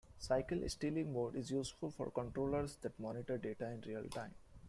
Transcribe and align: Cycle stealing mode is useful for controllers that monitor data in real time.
Cycle 0.17 0.67
stealing 0.67 1.13
mode 1.13 1.35
is 1.35 1.51
useful 1.51 1.91
for 1.91 2.09
controllers 2.09 2.75
that 2.77 2.99
monitor 2.99 3.37
data 3.37 3.69
in 3.69 3.81
real 3.81 4.05
time. 4.09 4.33